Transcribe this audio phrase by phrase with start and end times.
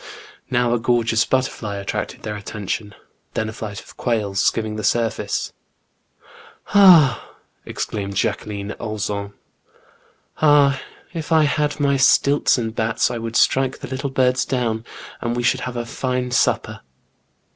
[0.49, 2.95] Now a gorgeous butterfly attracted their attention,
[3.35, 5.53] then a flight of quails skimming the surface.
[6.73, 7.35] Ah!
[7.67, 9.33] exclaimed Jacquiline Auzun,"
[10.41, 10.81] ah,
[11.13, 14.85] if I had my ^ stilts and bats, I would strike the little birds down,
[15.21, 16.81] and we should have a fine supper."